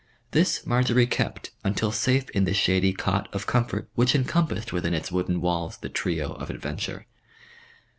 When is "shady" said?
2.55-2.91